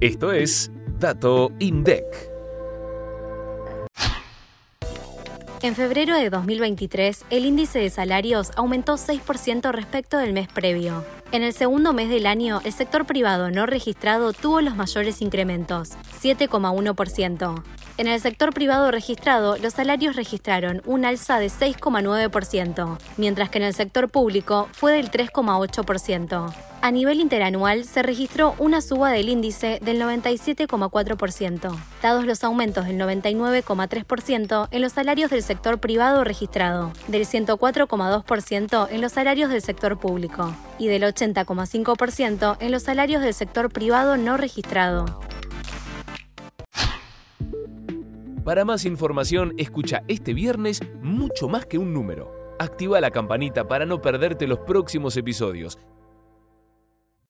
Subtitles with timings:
[0.00, 2.04] Esto es Dato INDEC.
[5.60, 11.04] En febrero de 2023, el índice de salarios aumentó 6% respecto del mes previo.
[11.32, 15.90] En el segundo mes del año, el sector privado no registrado tuvo los mayores incrementos,
[16.22, 17.64] 7,1%.
[17.98, 23.64] En el sector privado registrado, los salarios registraron un alza de 6,9%, mientras que en
[23.64, 26.54] el sector público fue del 3,8%.
[26.80, 32.98] A nivel interanual se registró una suba del índice del 97,4%, dados los aumentos del
[32.98, 39.98] 99,3% en los salarios del sector privado registrado, del 104,2% en los salarios del sector
[39.98, 45.27] público y del 80,5% en los salarios del sector privado no registrado.
[48.48, 52.32] Para más información, escucha este viernes mucho más que un número.
[52.58, 55.76] Activa la campanita para no perderte los próximos episodios